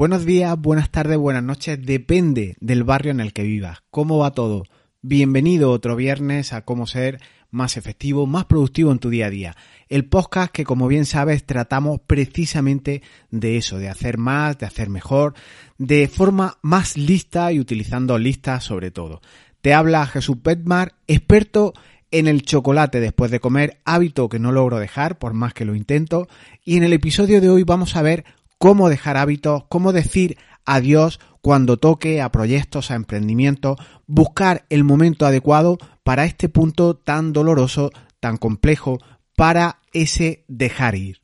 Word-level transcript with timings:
Buenos 0.00 0.24
días, 0.24 0.58
buenas 0.58 0.88
tardes, 0.88 1.18
buenas 1.18 1.42
noches, 1.42 1.78
depende 1.84 2.56
del 2.58 2.84
barrio 2.84 3.10
en 3.12 3.20
el 3.20 3.34
que 3.34 3.42
vivas. 3.42 3.82
¿Cómo 3.90 4.16
va 4.16 4.30
todo? 4.30 4.64
Bienvenido 5.02 5.70
otro 5.70 5.94
viernes 5.94 6.54
a 6.54 6.64
cómo 6.64 6.86
ser 6.86 7.20
más 7.50 7.76
efectivo, 7.76 8.26
más 8.26 8.46
productivo 8.46 8.92
en 8.92 8.98
tu 8.98 9.10
día 9.10 9.26
a 9.26 9.30
día. 9.30 9.56
El 9.90 10.06
podcast 10.06 10.52
que 10.52 10.64
como 10.64 10.88
bien 10.88 11.04
sabes 11.04 11.44
tratamos 11.44 12.00
precisamente 12.06 13.02
de 13.30 13.58
eso, 13.58 13.76
de 13.76 13.90
hacer 13.90 14.16
más, 14.16 14.56
de 14.56 14.64
hacer 14.64 14.88
mejor, 14.88 15.34
de 15.76 16.08
forma 16.08 16.56
más 16.62 16.96
lista 16.96 17.52
y 17.52 17.60
utilizando 17.60 18.16
listas 18.16 18.64
sobre 18.64 18.90
todo. 18.90 19.20
Te 19.60 19.74
habla 19.74 20.06
Jesús 20.06 20.38
Petmar, 20.42 20.94
experto 21.08 21.74
en 22.10 22.26
el 22.26 22.40
chocolate 22.40 23.00
después 23.00 23.30
de 23.30 23.40
comer, 23.40 23.82
hábito 23.84 24.30
que 24.30 24.38
no 24.38 24.50
logro 24.50 24.78
dejar 24.78 25.18
por 25.18 25.34
más 25.34 25.52
que 25.52 25.66
lo 25.66 25.74
intento, 25.74 26.26
y 26.64 26.78
en 26.78 26.84
el 26.84 26.94
episodio 26.94 27.42
de 27.42 27.50
hoy 27.50 27.64
vamos 27.64 27.96
a 27.96 28.02
ver 28.02 28.24
cómo 28.60 28.90
dejar 28.90 29.16
hábitos, 29.16 29.64
cómo 29.70 29.90
decir 29.94 30.36
adiós 30.66 31.18
cuando 31.40 31.78
toque 31.78 32.20
a 32.20 32.30
proyectos, 32.30 32.90
a 32.90 32.94
emprendimientos, 32.94 33.78
buscar 34.06 34.66
el 34.68 34.84
momento 34.84 35.24
adecuado 35.24 35.78
para 36.04 36.26
este 36.26 36.50
punto 36.50 36.94
tan 36.94 37.32
doloroso, 37.32 37.90
tan 38.20 38.36
complejo, 38.36 38.98
para 39.34 39.80
ese 39.94 40.44
dejar 40.46 40.94
ir. 40.94 41.22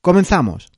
Comenzamos. 0.00 0.72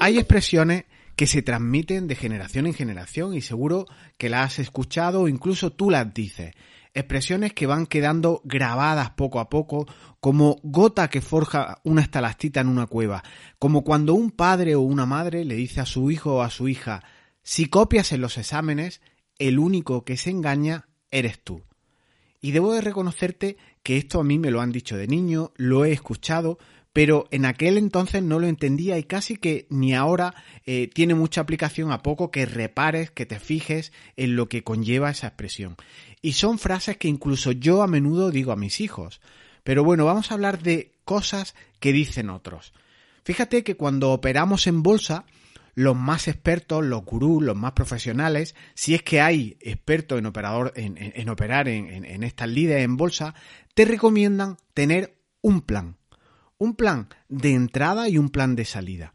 Hay 0.00 0.16
expresiones 0.16 0.84
que 1.16 1.26
se 1.26 1.42
transmiten 1.42 2.08
de 2.08 2.14
generación 2.14 2.66
en 2.66 2.72
generación 2.72 3.34
y 3.34 3.42
seguro 3.42 3.84
que 4.16 4.30
las 4.30 4.54
has 4.54 4.58
escuchado 4.60 5.20
o 5.20 5.28
incluso 5.28 5.70
tú 5.70 5.90
las 5.90 6.14
dices 6.14 6.54
expresiones 6.94 7.52
que 7.52 7.66
van 7.66 7.86
quedando 7.86 8.40
grabadas 8.44 9.10
poco 9.10 9.40
a 9.40 9.48
poco, 9.48 9.86
como 10.20 10.58
gota 10.62 11.08
que 11.08 11.20
forja 11.20 11.80
una 11.84 12.02
estalactita 12.02 12.60
en 12.60 12.68
una 12.68 12.86
cueva, 12.86 13.22
como 13.58 13.84
cuando 13.84 14.14
un 14.14 14.30
padre 14.30 14.74
o 14.74 14.80
una 14.80 15.06
madre 15.06 15.44
le 15.44 15.54
dice 15.54 15.80
a 15.80 15.86
su 15.86 16.10
hijo 16.10 16.36
o 16.36 16.42
a 16.42 16.50
su 16.50 16.68
hija, 16.68 17.02
si 17.42 17.66
copias 17.66 18.12
en 18.12 18.20
los 18.20 18.38
exámenes, 18.38 19.00
el 19.38 19.58
único 19.58 20.04
que 20.04 20.16
se 20.16 20.30
engaña 20.30 20.88
eres 21.10 21.42
tú. 21.42 21.62
Y 22.42 22.52
debo 22.52 22.72
de 22.72 22.80
reconocerte 22.80 23.56
que 23.82 23.96
esto 23.96 24.20
a 24.20 24.24
mí 24.24 24.38
me 24.38 24.50
lo 24.50 24.60
han 24.60 24.72
dicho 24.72 24.96
de 24.96 25.06
niño, 25.06 25.52
lo 25.56 25.84
he 25.84 25.92
escuchado, 25.92 26.58
pero 26.92 27.28
en 27.30 27.44
aquel 27.44 27.78
entonces 27.78 28.22
no 28.22 28.38
lo 28.38 28.46
entendía 28.48 28.98
y 28.98 29.04
casi 29.04 29.36
que 29.36 29.66
ni 29.70 29.94
ahora 29.94 30.34
eh, 30.66 30.90
tiene 30.92 31.14
mucha 31.14 31.40
aplicación 31.40 31.92
a 31.92 32.02
poco 32.02 32.30
que 32.30 32.46
repares, 32.46 33.10
que 33.10 33.26
te 33.26 33.38
fijes 33.38 33.92
en 34.16 34.34
lo 34.34 34.48
que 34.48 34.64
conlleva 34.64 35.10
esa 35.10 35.28
expresión. 35.28 35.76
Y 36.20 36.32
son 36.32 36.58
frases 36.58 36.96
que 36.96 37.08
incluso 37.08 37.52
yo 37.52 37.82
a 37.82 37.86
menudo 37.86 38.30
digo 38.30 38.50
a 38.50 38.56
mis 38.56 38.80
hijos. 38.80 39.20
Pero 39.62 39.84
bueno, 39.84 40.04
vamos 40.04 40.30
a 40.30 40.34
hablar 40.34 40.62
de 40.62 40.92
cosas 41.04 41.54
que 41.78 41.92
dicen 41.92 42.28
otros. 42.28 42.72
Fíjate 43.24 43.62
que 43.62 43.76
cuando 43.76 44.10
operamos 44.10 44.66
en 44.66 44.82
bolsa, 44.82 45.26
los 45.74 45.96
más 45.96 46.26
expertos, 46.26 46.84
los 46.84 47.04
gurús, 47.04 47.42
los 47.42 47.56
más 47.56 47.72
profesionales, 47.72 48.56
si 48.74 48.94
es 48.94 49.02
que 49.02 49.20
hay 49.20 49.56
expertos 49.60 50.18
en, 50.18 50.26
operador, 50.26 50.72
en, 50.74 51.28
operar 51.28 51.68
en, 51.68 52.04
en 52.04 52.22
estas 52.24 52.48
líderes 52.48 52.84
en 52.84 52.96
bolsa, 52.96 53.34
te 53.74 53.84
recomiendan 53.84 54.56
tener 54.74 55.14
un 55.42 55.60
plan 55.60 55.99
un 56.60 56.74
plan 56.74 57.08
de 57.28 57.54
entrada 57.54 58.08
y 58.08 58.18
un 58.18 58.28
plan 58.28 58.54
de 58.54 58.66
salida. 58.66 59.12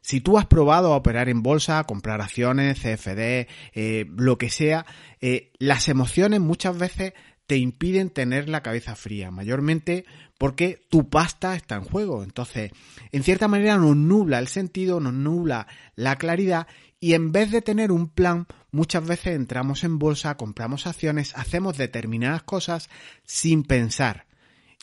Si 0.00 0.20
tú 0.20 0.38
has 0.38 0.46
probado 0.46 0.92
a 0.92 0.96
operar 0.96 1.28
en 1.28 1.42
bolsa, 1.42 1.78
a 1.78 1.84
comprar 1.84 2.20
acciones, 2.20 2.78
CFD, 2.78 3.48
eh, 3.74 4.06
lo 4.16 4.38
que 4.38 4.48
sea, 4.48 4.86
eh, 5.20 5.50
las 5.58 5.88
emociones 5.88 6.40
muchas 6.40 6.78
veces 6.78 7.14
te 7.46 7.56
impiden 7.56 8.10
tener 8.10 8.48
la 8.48 8.62
cabeza 8.62 8.94
fría, 8.94 9.30
mayormente 9.30 10.04
porque 10.38 10.86
tu 10.88 11.08
pasta 11.08 11.56
está 11.56 11.74
en 11.74 11.84
juego. 11.84 12.22
Entonces, 12.22 12.70
en 13.10 13.22
cierta 13.24 13.48
manera 13.48 13.76
nos 13.76 13.96
nubla 13.96 14.38
el 14.38 14.48
sentido, 14.48 15.00
nos 15.00 15.14
nubla 15.14 15.66
la 15.96 16.16
claridad 16.16 16.68
y 17.00 17.14
en 17.14 17.32
vez 17.32 17.50
de 17.50 17.60
tener 17.60 17.90
un 17.90 18.08
plan, 18.08 18.46
muchas 18.70 19.04
veces 19.04 19.34
entramos 19.34 19.82
en 19.82 19.98
bolsa, 19.98 20.36
compramos 20.36 20.86
acciones, 20.86 21.34
hacemos 21.36 21.76
determinadas 21.76 22.44
cosas 22.44 22.88
sin 23.24 23.64
pensar. 23.64 24.26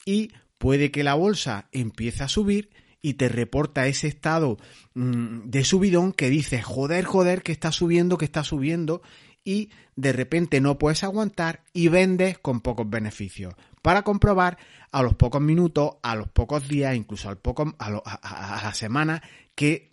Y 0.06 0.32
puede 0.62 0.92
que 0.92 1.04
la 1.04 1.16
bolsa 1.16 1.68
empiece 1.72 2.24
a 2.24 2.28
subir 2.28 2.70
y 3.02 3.16
te 3.16 3.30
reporta 3.30 3.88
ese 3.88 4.08
estado 4.08 4.60
mm, 4.94 5.50
de 5.50 5.64
subidón 5.64 6.12
que 6.12 6.30
dice, 6.30 6.62
joder, 6.62 7.04
joder, 7.04 7.42
que 7.42 7.52
está 7.52 7.72
subiendo, 7.72 8.20
que 8.20 8.26
está 8.26 8.44
subiendo, 8.44 9.02
y 9.44 9.72
de 9.96 10.14
repente 10.14 10.62
no 10.62 10.78
puedes 10.78 11.04
aguantar 11.04 11.64
y 11.74 11.88
vendes 11.88 12.38
con 12.38 12.62
pocos 12.62 12.88
beneficios. 12.88 13.56
Para 13.82 14.04
comprobar 14.04 14.60
a 14.92 15.02
los 15.02 15.16
pocos 15.16 15.42
minutos, 15.42 15.96
a 16.04 16.16
los 16.16 16.30
pocos 16.30 16.68
días, 16.68 16.96
incluso 16.96 17.28
al 17.28 17.40
poco, 17.40 17.74
a, 17.80 17.88
a 17.88 18.64
la 18.64 18.74
semana, 18.76 19.24
que 19.56 19.90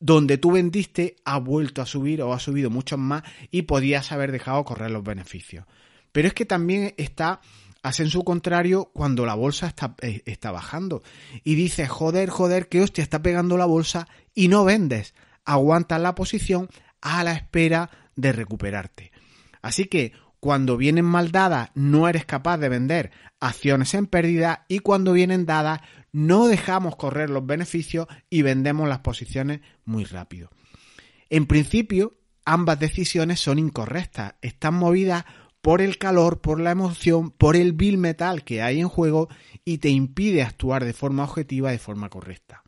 donde 0.00 0.38
tú 0.38 0.52
vendiste 0.52 1.16
ha 1.26 1.38
vuelto 1.38 1.82
a 1.82 1.86
subir 1.86 2.22
o 2.22 2.32
ha 2.32 2.38
subido 2.40 2.70
mucho 2.70 2.96
más 2.96 3.22
y 3.50 3.62
podías 3.62 4.12
haber 4.12 4.32
dejado 4.32 4.64
correr 4.64 4.90
los 4.90 5.04
beneficios. 5.04 5.66
Pero 6.10 6.28
es 6.28 6.32
que 6.32 6.46
también 6.46 6.94
está 6.96 7.42
hacen 7.86 8.10
su 8.10 8.24
contrario 8.24 8.90
cuando 8.92 9.24
la 9.24 9.34
bolsa 9.34 9.68
está, 9.68 9.94
eh, 10.02 10.22
está 10.26 10.50
bajando. 10.50 11.04
Y 11.44 11.54
dices, 11.54 11.88
joder, 11.88 12.30
joder, 12.30 12.68
que 12.68 12.80
hostia, 12.80 13.02
está 13.02 13.22
pegando 13.22 13.56
la 13.56 13.64
bolsa 13.64 14.08
y 14.34 14.48
no 14.48 14.64
vendes. 14.64 15.14
Aguantas 15.44 16.00
la 16.00 16.16
posición 16.16 16.68
a 17.00 17.22
la 17.22 17.34
espera 17.34 17.90
de 18.16 18.32
recuperarte. 18.32 19.12
Así 19.62 19.84
que 19.84 20.12
cuando 20.40 20.76
vienen 20.76 21.04
mal 21.04 21.30
dadas 21.30 21.70
no 21.76 22.08
eres 22.08 22.24
capaz 22.24 22.58
de 22.58 22.68
vender 22.68 23.12
acciones 23.38 23.94
en 23.94 24.06
pérdida 24.06 24.64
y 24.66 24.80
cuando 24.80 25.12
vienen 25.12 25.46
dadas 25.46 25.80
no 26.10 26.48
dejamos 26.48 26.96
correr 26.96 27.30
los 27.30 27.46
beneficios 27.46 28.08
y 28.28 28.42
vendemos 28.42 28.88
las 28.88 28.98
posiciones 28.98 29.60
muy 29.84 30.04
rápido. 30.04 30.50
En 31.30 31.46
principio, 31.46 32.16
ambas 32.44 32.80
decisiones 32.80 33.38
son 33.38 33.60
incorrectas, 33.60 34.34
están 34.42 34.74
movidas 34.74 35.24
por 35.66 35.82
el 35.82 35.98
calor, 35.98 36.40
por 36.40 36.60
la 36.60 36.70
emoción, 36.70 37.32
por 37.32 37.56
el 37.56 37.72
bill 37.72 37.98
metal 37.98 38.44
que 38.44 38.62
hay 38.62 38.78
en 38.78 38.88
juego 38.88 39.28
y 39.64 39.78
te 39.78 39.88
impide 39.88 40.44
actuar 40.44 40.84
de 40.84 40.92
forma 40.92 41.24
objetiva, 41.24 41.72
de 41.72 41.80
forma 41.80 42.08
correcta. 42.08 42.62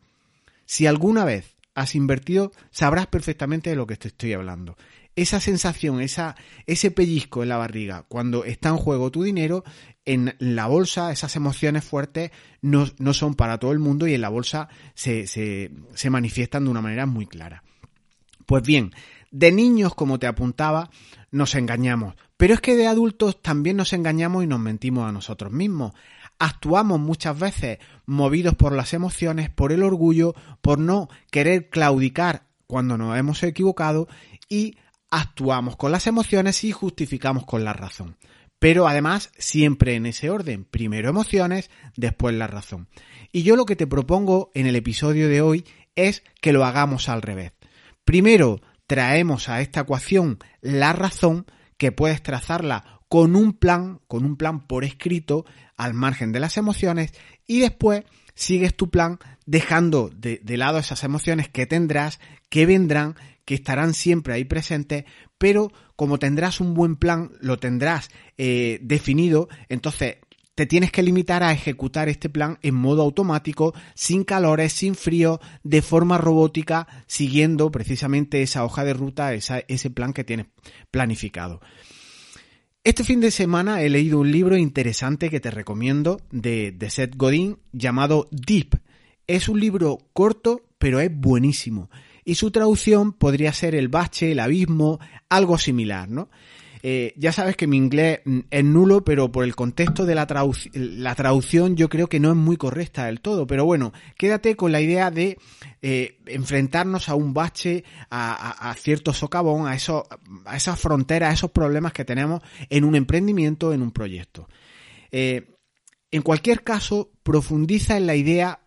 Si 0.65 0.85
alguna 0.85 1.23
vez 1.23 1.55
has 1.75 1.95
invertido, 1.95 2.51
sabrás 2.71 3.07
perfectamente 3.07 3.69
de 3.69 3.77
lo 3.77 3.87
que 3.87 3.95
te 3.95 4.09
estoy 4.09 4.33
hablando. 4.33 4.75
Esa 5.15 5.39
sensación, 5.39 6.01
esa, 6.01 6.35
ese 6.65 6.91
pellizco 6.91 7.41
en 7.41 7.47
la 7.47 7.55
barriga, 7.55 8.03
cuando 8.09 8.43
está 8.43 8.67
en 8.67 8.75
juego 8.75 9.11
tu 9.11 9.23
dinero, 9.23 9.63
en 10.03 10.35
la 10.37 10.67
bolsa 10.67 11.13
esas 11.13 11.37
emociones 11.37 11.85
fuertes 11.85 12.31
no, 12.61 12.85
no 12.97 13.13
son 13.13 13.33
para 13.33 13.59
todo 13.59 13.71
el 13.71 13.79
mundo 13.79 14.07
y 14.07 14.13
en 14.13 14.19
la 14.19 14.27
bolsa 14.27 14.67
se, 14.93 15.25
se, 15.25 15.71
se 15.93 16.09
manifiestan 16.09 16.65
de 16.65 16.71
una 16.71 16.81
manera 16.81 17.05
muy 17.05 17.27
clara. 17.27 17.63
Pues 18.45 18.63
bien, 18.63 18.91
de 19.31 19.51
niños, 19.51 19.95
como 19.95 20.19
te 20.19 20.27
apuntaba, 20.27 20.89
nos 21.31 21.55
engañamos. 21.55 22.15
Pero 22.37 22.53
es 22.53 22.61
que 22.61 22.75
de 22.75 22.87
adultos 22.87 23.41
también 23.41 23.77
nos 23.77 23.93
engañamos 23.93 24.43
y 24.43 24.47
nos 24.47 24.59
mentimos 24.59 25.07
a 25.07 25.11
nosotros 25.11 25.51
mismos. 25.51 25.93
Actuamos 26.37 26.99
muchas 26.99 27.37
veces 27.37 27.79
movidos 28.05 28.55
por 28.55 28.71
las 28.71 28.93
emociones, 28.93 29.49
por 29.49 29.71
el 29.71 29.83
orgullo, 29.83 30.33
por 30.61 30.79
no 30.79 31.09
querer 31.31 31.69
claudicar 31.69 32.43
cuando 32.65 32.97
nos 32.97 33.17
hemos 33.17 33.43
equivocado 33.43 34.07
y 34.47 34.77
actuamos 35.11 35.75
con 35.75 35.91
las 35.91 36.07
emociones 36.07 36.63
y 36.63 36.71
justificamos 36.71 37.45
con 37.45 37.65
la 37.65 37.73
razón. 37.73 38.15
Pero 38.59 38.87
además 38.87 39.31
siempre 39.37 39.95
en 39.95 40.05
ese 40.05 40.29
orden, 40.29 40.65
primero 40.65 41.09
emociones, 41.09 41.69
después 41.95 42.35
la 42.35 42.47
razón. 42.47 42.87
Y 43.31 43.43
yo 43.43 43.55
lo 43.55 43.65
que 43.65 43.75
te 43.75 43.87
propongo 43.87 44.51
en 44.53 44.67
el 44.67 44.75
episodio 44.75 45.29
de 45.29 45.41
hoy 45.41 45.65
es 45.95 46.23
que 46.41 46.53
lo 46.53 46.65
hagamos 46.65 47.09
al 47.09 47.21
revés. 47.21 47.53
Primero 48.03 48.61
traemos 48.89 49.49
a 49.49 49.61
esta 49.61 49.81
ecuación 49.81 50.39
la 50.61 50.93
razón, 50.93 51.45
que 51.77 51.91
puedes 51.91 52.23
trazarla 52.23 53.01
con 53.07 53.35
un 53.35 53.53
plan, 53.53 54.01
con 54.07 54.25
un 54.25 54.35
plan 54.35 54.65
por 54.65 54.83
escrito, 54.83 55.45
al 55.77 55.93
margen 55.93 56.31
de 56.31 56.39
las 56.39 56.57
emociones, 56.57 57.13
y 57.45 57.59
después 57.59 58.03
sigues 58.33 58.75
tu 58.75 58.89
plan 58.89 59.19
dejando 59.45 60.09
de, 60.09 60.41
lado 60.57 60.79
esas 60.79 61.03
emociones 61.03 61.49
que 61.49 61.67
tendrás, 61.67 62.19
que 62.49 62.65
vendrán, 62.65 63.13
que 63.45 63.53
estarán 63.53 63.93
siempre 63.93 64.33
ahí 64.33 64.43
presentes, 64.43 65.05
pero 65.37 65.71
como 65.95 66.17
tendrás 66.17 66.59
un 66.59 66.73
buen 66.73 66.95
plan, 66.95 67.31
lo 67.41 67.59
tendrás 67.59 68.09
eh, 68.39 68.79
definido, 68.81 69.49
entonces 69.69 70.17
te 70.59 70.65
tienes 70.65 70.91
que 70.91 71.03
limitar 71.03 71.41
a 71.41 71.53
ejecutar 71.53 72.09
este 72.09 72.27
plan 72.27 72.59
en 72.61 72.75
modo 72.75 73.01
automático, 73.01 73.73
sin 73.95 74.25
calores, 74.25 74.73
sin 74.73 74.93
frío, 74.93 75.39
de 75.63 75.81
forma 75.81 76.17
robótica, 76.17 76.85
siguiendo 77.07 77.71
precisamente 77.71 78.41
esa 78.41 78.65
hoja 78.65 78.83
de 78.83 78.93
ruta, 78.93 79.33
ese 79.33 79.89
plan 79.89 80.11
que 80.11 80.25
tienes 80.25 80.47
planificado. 80.91 81.61
Este 82.83 83.05
fin 83.05 83.21
de 83.21 83.31
semana 83.31 83.83
he 83.83 83.89
leído 83.89 84.19
un 84.19 84.33
libro 84.33 84.57
interesante 84.57 85.29
que 85.29 85.39
te 85.39 85.49
recomiendo 85.49 86.19
de, 86.29 86.73
de 86.73 86.89
Seth 86.89 87.15
Godin 87.15 87.59
llamado 87.71 88.27
Deep. 88.29 88.81
Es 89.27 89.47
un 89.47 89.61
libro 89.61 89.99
corto, 90.11 90.63
pero 90.77 90.99
es 90.99 91.09
buenísimo. 91.09 91.89
Y 92.25 92.35
su 92.35 92.51
traducción 92.51 93.13
podría 93.13 93.53
ser 93.53 93.75
el 93.75 93.87
bache, 93.87 94.33
el 94.33 94.39
abismo, 94.41 94.99
algo 95.29 95.57
similar, 95.57 96.09
¿no? 96.09 96.29
Eh, 96.81 97.13
ya 97.17 97.31
sabes 97.31 97.57
que 97.57 97.67
mi 97.67 97.77
inglés 97.77 98.21
mm, 98.25 98.39
es 98.49 98.63
nulo, 98.63 99.03
pero 99.03 99.31
por 99.31 99.43
el 99.43 99.55
contexto 99.55 100.05
de 100.05 100.15
la, 100.15 100.27
la, 100.73 101.15
traducción 101.15 101.75
yo 101.75 101.89
creo 101.89 102.07
que 102.07 102.19
no 102.19 102.29
es 102.29 102.35
muy 102.35 102.57
correcta 102.57 103.05
del 103.05 103.21
todo. 103.21 103.47
Pero 103.47 103.65
bueno, 103.65 103.93
quédate 104.17 104.55
con 104.55 104.71
la 104.71 104.81
idea 104.81 105.11
de 105.11 105.37
eh, 105.81 106.17
enfrentarnos 106.25 107.09
a 107.09 107.15
un 107.15 107.33
bache, 107.33 107.83
a, 108.09 108.73
cierto 108.77 109.13
socavón, 109.13 109.67
a, 109.67 109.75
eso, 109.75 110.07
a 110.45 110.57
esas 110.57 110.79
fronteras, 110.79 111.31
a 111.31 111.33
esos 111.33 111.51
problemas 111.51 111.93
que 111.93 112.05
tenemos 112.05 112.41
en 112.69 112.83
un 112.83 112.95
emprendimiento, 112.95 113.73
en 113.73 113.81
un 113.81 113.91
proyecto. 113.91 114.47
Eh, 115.11 115.55
en 116.11 116.21
cualquier 116.21 116.63
caso, 116.63 117.11
profundiza 117.23 117.97
en 117.97 118.07
la 118.07 118.15
idea 118.15 118.61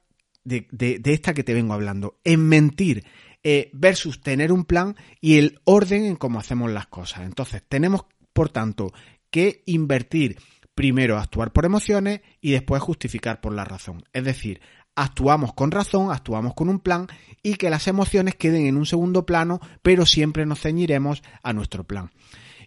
de, 0.45 0.67
de, 0.71 1.01
esta 1.13 1.35
que 1.35 1.45
te 1.45 1.55
vengo 1.55 1.75
hablando, 1.75 2.19
en 2.25 2.49
mentir, 2.49 3.05
eh, 3.45 3.71
versus 3.73 4.21
tener 4.21 4.53
un 4.53 4.65
plan 4.65 4.97
y 5.21 5.39
el 5.39 5.61
orden 5.65 6.05
en 6.05 6.17
cómo 6.17 6.39
hacemos 6.39 6.71
las 6.71 6.87
cosas. 6.87 7.23
Entonces, 7.23 7.63
tenemos, 7.69 8.05
por 8.33 8.49
tanto, 8.51 8.93
que 9.31 9.63
invertir 9.67 10.39
primero 10.75 11.19
actuar 11.19 11.53
por 11.53 11.65
emociones 11.65 12.21
y 12.41 12.53
después 12.53 12.83
justificar 12.83 13.41
por 13.41 13.53
la 13.53 13.65
razón. 13.65 14.05
Es 14.13 14.25
decir, 14.25 14.61
actuamos 14.95 15.55
con 15.55 15.71
razón, 15.71 16.11
actuamos 16.11 16.55
con 16.55 16.69
un 16.69 16.81
plan 16.81 17.09
y 17.43 17.55
que 17.55 17.71
las 17.71 17.89
emociones 17.89 18.35
queden 18.37 18.67
en 18.67 18.77
un 18.77 18.87
segundo 18.87 19.27
plano, 19.27 19.61
pero 19.83 20.07
siempre 20.07 20.47
nos 20.47 20.61
ceñiremos 20.61 21.23
a 21.43 21.53
nuestro 21.53 21.85
plan. 21.85 22.11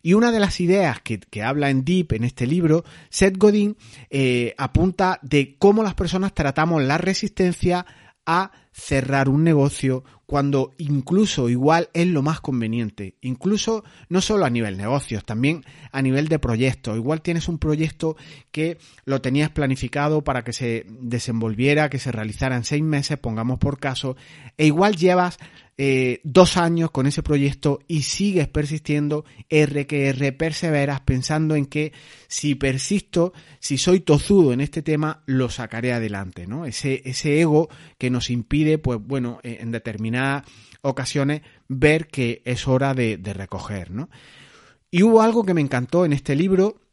Y 0.02 0.14
una 0.14 0.32
de 0.32 0.40
las 0.40 0.60
ideas 0.60 1.00
que, 1.02 1.42
habla 1.42 1.72
en 1.72 1.84
Deep, 1.84 2.14
en 2.14 2.26
este 2.26 2.46
libro, 2.46 2.84
Seth 3.10 3.38
Godin 3.38 3.76
eh, 4.12 4.54
apunta 4.56 5.20
de 5.24 5.56
cómo 5.58 5.82
las 5.82 5.96
personas 5.96 6.34
tratamos 6.36 6.84
la 6.84 7.00
resistencia 7.00 7.88
a 8.24 8.52
cerrar 8.72 9.30
un 9.30 9.44
negocio 9.44 10.04
cuando 10.26 10.74
incluso 10.78 11.50
igual 11.50 11.90
es 11.94 12.08
lo 12.08 12.22
más 12.22 12.42
conveniente, 12.42 13.16
incluso 13.22 13.84
no 14.10 14.22
solo 14.22 14.46
a 14.46 14.50
nivel 14.50 14.78
negocios, 14.78 15.24
también 15.24 15.64
a 15.92 16.02
nivel 16.02 16.28
de 16.28 16.40
proyectos. 16.40 16.98
Igual 16.98 17.22
tienes 17.22 17.48
un 17.48 17.60
proyecto 17.60 18.16
que 18.52 18.78
lo 19.06 19.22
tenías 19.22 19.52
planificado 19.52 20.24
para 20.24 20.44
que 20.44 20.54
se 20.54 20.86
desenvolviera, 20.88 21.90
que 21.90 22.00
se 22.00 22.12
realizara 22.12 22.56
en 22.56 22.64
seis 22.64 22.84
meses, 22.84 23.18
pongamos 23.18 23.60
por 23.60 23.80
caso, 23.80 24.16
e 24.58 24.66
igual 24.66 24.96
llevas 24.96 25.38
eh, 25.78 26.22
dos 26.24 26.56
años 26.56 26.90
con 26.92 27.06
ese 27.06 27.22
proyecto 27.22 27.80
y 27.88 28.04
sigues 28.04 28.48
persistiendo, 28.48 29.26
R 29.50 29.86
que 29.88 30.32
perseveras 30.32 31.02
pensando 31.02 31.56
en 31.56 31.66
que 31.66 31.92
si 32.28 32.56
persisto, 32.56 33.34
si 33.60 33.78
soy 33.78 34.00
tozudo 34.00 34.54
en 34.54 34.62
este 34.62 34.82
tema, 34.82 35.24
lo 35.26 35.50
sacaré 35.50 35.92
adelante, 35.92 36.48
¿no? 36.48 36.66
Ese, 36.66 37.02
ese 37.04 37.42
ego 37.42 37.68
que 37.98 38.10
nos 38.10 38.30
impide, 38.30 38.78
pues 38.78 39.00
bueno, 39.02 39.40
en 39.44 39.72
determinadas 39.72 40.44
ocasiones 40.82 41.42
ver 41.68 42.08
que 42.08 42.42
es 42.46 42.68
hora 42.68 42.94
de, 42.94 43.18
de 43.18 43.34
recoger, 43.34 43.92
¿no? 43.92 44.10
Y 44.92 45.04
hubo 45.04 45.22
algo 45.22 45.44
que 45.44 45.54
me 45.54 45.62
encantó 45.62 46.06
en 46.06 46.14
este 46.14 46.36
libro 46.36 46.85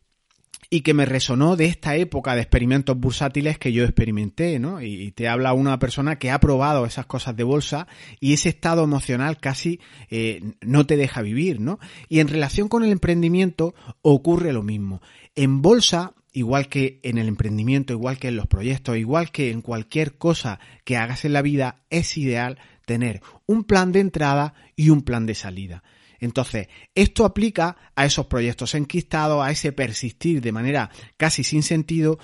y 0.72 0.80
que 0.80 0.94
me 0.94 1.04
resonó 1.04 1.54
de 1.54 1.66
esta 1.66 1.96
época 1.96 2.34
de 2.34 2.40
experimentos 2.40 2.98
bursátiles 2.98 3.58
que 3.58 3.74
yo 3.74 3.84
experimenté, 3.84 4.58
¿no? 4.58 4.80
Y, 4.80 5.10
te 5.10 5.28
habla 5.28 5.52
una 5.52 5.78
persona 5.78 6.18
que 6.18 6.30
ha 6.30 6.40
probado 6.40 6.86
esas 6.86 7.04
cosas 7.04 7.36
de 7.36 7.44
bolsa 7.44 7.86
y 8.20 8.32
ese 8.32 8.48
estado 8.48 8.82
emocional 8.82 9.36
casi 9.36 9.80
eh, 10.08 10.40
no 10.62 10.86
te 10.86 10.96
deja 10.96 11.20
vivir, 11.20 11.60
¿no? 11.60 11.78
Y 12.08 12.20
en 12.20 12.28
relación 12.28 12.70
con 12.70 12.84
el 12.84 12.90
emprendimiento 12.90 13.74
ocurre 14.00 14.54
lo 14.54 14.62
mismo. 14.62 15.02
En 15.34 15.60
bolsa 15.60 16.14
igual 16.32 16.68
que 16.70 17.00
en 17.02 17.18
el 17.18 17.28
emprendimiento, 17.28 17.92
igual 17.92 18.16
que 18.18 18.28
en 18.28 18.36
los 18.36 18.46
proyectos, 18.46 18.96
igual 18.96 19.30
que 19.30 19.50
en 19.50 19.60
cualquier 19.60 20.16
cosa 20.16 20.58
que 20.84 20.96
hagas 20.96 21.26
en 21.26 21.34
la 21.34 21.42
vida, 21.42 21.82
es 21.90 22.16
ideal 22.16 22.58
tener 22.86 23.20
un 23.44 23.64
plan 23.64 23.92
de 23.92 24.00
entrada 24.00 24.54
y 24.74 24.88
un 24.88 25.02
plan 25.02 25.26
de 25.26 25.34
salida. 25.34 25.82
Entonces, 26.22 26.68
esto 26.94 27.24
aplica 27.24 27.76
a 27.96 28.06
esos 28.06 28.26
proyectos 28.26 28.76
enquistados, 28.76 29.44
a 29.44 29.50
ese 29.50 29.72
persistir 29.72 30.40
de 30.40 30.52
manera 30.52 30.88
casi 31.16 31.42
sin 31.42 31.64
sentido 31.64 32.20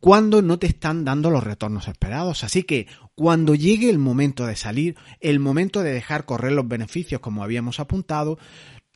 cuando 0.00 0.40
no 0.40 0.58
te 0.58 0.66
están 0.66 1.04
dando 1.04 1.30
los 1.30 1.44
retornos 1.44 1.88
esperados. 1.88 2.42
Así 2.42 2.62
que 2.62 2.86
cuando 3.14 3.54
llegue 3.54 3.90
el 3.90 3.98
momento 3.98 4.46
de 4.46 4.56
salir, 4.56 4.96
el 5.20 5.40
momento 5.40 5.82
de 5.82 5.92
dejar 5.92 6.24
correr 6.24 6.52
los 6.52 6.66
beneficios 6.66 7.20
como 7.20 7.44
habíamos 7.44 7.80
apuntado, 7.80 8.38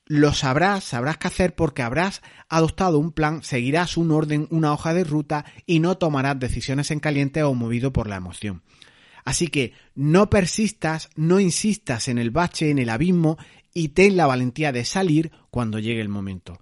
lo 0.06 0.32
sabrás, 0.32 0.84
sabrás 0.84 1.18
qué 1.18 1.28
hacer 1.28 1.54
porque 1.54 1.82
habrás 1.82 2.22
adoptado 2.48 2.98
un 2.98 3.12
plan, 3.12 3.42
seguirás 3.42 3.98
un 3.98 4.12
orden, 4.12 4.48
una 4.50 4.72
hoja 4.72 4.94
de 4.94 5.04
ruta 5.04 5.44
y 5.66 5.80
no 5.80 5.98
tomarás 5.98 6.40
decisiones 6.40 6.90
en 6.90 7.00
caliente 7.00 7.42
o 7.42 7.52
movido 7.52 7.92
por 7.92 8.08
la 8.08 8.16
emoción. 8.16 8.62
Así 9.24 9.48
que 9.48 9.72
no 9.94 10.30
persistas, 10.30 11.10
no 11.16 11.38
insistas 11.38 12.08
en 12.08 12.18
el 12.18 12.30
bache, 12.30 12.70
en 12.70 12.78
el 12.78 12.88
abismo 12.88 13.38
y 13.74 13.88
ten 13.88 14.16
la 14.16 14.26
valentía 14.26 14.72
de 14.72 14.84
salir 14.84 15.32
cuando 15.50 15.78
llegue 15.78 16.00
el 16.00 16.08
momento. 16.08 16.58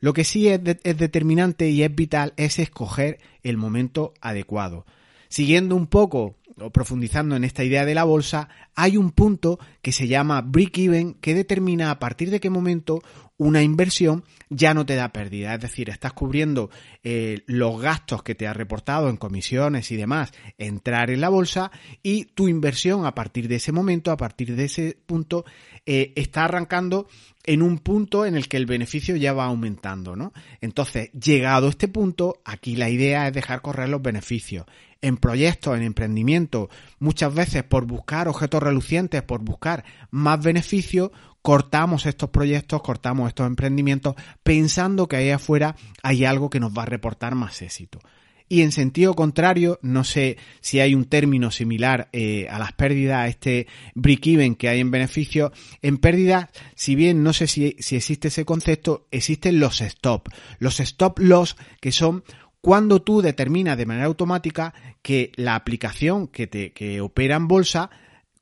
Lo 0.00 0.12
que 0.12 0.24
sí 0.24 0.48
es, 0.48 0.62
determinante 0.62 1.70
y 1.70 1.82
es 1.82 1.94
vital 1.94 2.34
es 2.36 2.58
escoger 2.58 3.18
el 3.42 3.56
momento 3.56 4.12
adecuado. 4.20 4.86
Siguiendo 5.28 5.74
un 5.74 5.86
poco 5.86 6.36
o 6.58 6.70
profundizando 6.70 7.36
en 7.36 7.44
esta 7.44 7.64
idea 7.64 7.84
de 7.84 7.94
la 7.94 8.04
bolsa, 8.04 8.48
hay 8.74 8.96
un 8.96 9.10
punto 9.10 9.58
que 9.82 9.92
se 9.92 10.08
llama 10.08 10.42
break-even 10.42 11.14
que 11.14 11.34
determina 11.34 11.90
a 11.90 11.98
partir 11.98 12.30
de 12.30 12.40
qué 12.40 12.50
momento 12.50 13.02
una 13.38 13.62
inversión 13.62 14.24
ya 14.48 14.74
no 14.74 14.86
te 14.86 14.94
da 14.94 15.12
pérdida. 15.12 15.54
Es 15.54 15.60
decir, 15.60 15.90
estás 15.90 16.12
cubriendo 16.12 16.70
eh, 17.02 17.42
los 17.46 17.80
gastos 17.80 18.22
que 18.22 18.34
te 18.34 18.46
ha 18.46 18.52
reportado 18.52 19.08
en 19.08 19.16
comisiones 19.16 19.90
y 19.90 19.96
demás, 19.96 20.32
entrar 20.58 21.10
en 21.10 21.20
la 21.20 21.28
bolsa 21.28 21.70
y 22.02 22.24
tu 22.26 22.48
inversión 22.48 23.06
a 23.06 23.14
partir 23.14 23.48
de 23.48 23.56
ese 23.56 23.72
momento, 23.72 24.10
a 24.10 24.16
partir 24.16 24.54
de 24.54 24.64
ese 24.64 24.96
punto, 25.06 25.44
eh, 25.84 26.12
está 26.16 26.44
arrancando 26.44 27.08
en 27.44 27.62
un 27.62 27.78
punto 27.78 28.26
en 28.26 28.36
el 28.36 28.48
que 28.48 28.56
el 28.56 28.66
beneficio 28.66 29.16
ya 29.16 29.32
va 29.32 29.44
aumentando, 29.44 30.16
¿no? 30.16 30.32
Entonces, 30.60 31.12
llegado 31.12 31.68
este 31.68 31.86
punto, 31.86 32.40
aquí 32.44 32.74
la 32.74 32.90
idea 32.90 33.28
es 33.28 33.32
dejar 33.32 33.62
correr 33.62 33.88
los 33.88 34.02
beneficios. 34.02 34.66
En 35.06 35.18
proyectos, 35.18 35.76
en 35.76 35.84
emprendimiento, 35.84 36.68
muchas 36.98 37.32
veces 37.32 37.62
por 37.62 37.86
buscar 37.86 38.26
objetos 38.26 38.60
relucientes, 38.60 39.22
por 39.22 39.40
buscar 39.40 39.84
más 40.10 40.42
beneficios, 40.42 41.12
cortamos 41.42 42.06
estos 42.06 42.30
proyectos, 42.30 42.82
cortamos 42.82 43.28
estos 43.28 43.46
emprendimientos, 43.46 44.16
pensando 44.42 45.06
que 45.06 45.14
ahí 45.14 45.30
afuera 45.30 45.76
hay 46.02 46.24
algo 46.24 46.50
que 46.50 46.58
nos 46.58 46.76
va 46.76 46.82
a 46.82 46.86
reportar 46.86 47.36
más 47.36 47.62
éxito. 47.62 48.00
Y 48.48 48.62
en 48.62 48.70
sentido 48.70 49.14
contrario, 49.14 49.78
no 49.82 50.04
sé 50.04 50.38
si 50.60 50.78
hay 50.78 50.94
un 50.94 51.04
término 51.04 51.50
similar 51.50 52.08
eh, 52.12 52.46
a 52.48 52.58
las 52.60 52.72
pérdidas, 52.72 53.18
a 53.18 53.28
este 53.28 53.66
break-even 53.94 54.54
que 54.54 54.68
hay 54.68 54.80
en 54.80 54.92
beneficio. 54.92 55.52
En 55.82 55.98
pérdidas, 55.98 56.48
si 56.76 56.94
bien 56.94 57.24
no 57.24 57.32
sé 57.32 57.48
si, 57.48 57.76
si 57.80 57.96
existe 57.96 58.28
ese 58.28 58.44
concepto, 58.44 59.08
existen 59.10 59.58
los 59.58 59.80
stop. 59.80 60.28
Los 60.60 60.78
stop 60.78 61.18
loss, 61.18 61.56
que 61.80 61.90
son 61.90 62.22
cuando 62.66 63.00
tú 63.00 63.22
determinas 63.22 63.78
de 63.78 63.86
manera 63.86 64.06
automática 64.06 64.74
que 65.00 65.30
la 65.36 65.54
aplicación 65.54 66.26
que 66.26 66.48
te 66.48 66.72
que 66.72 67.00
opera 67.00 67.36
en 67.36 67.46
bolsa 67.46 67.90